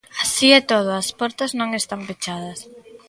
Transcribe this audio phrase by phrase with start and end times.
[0.23, 2.59] Así e todo, as portas non están pechadas.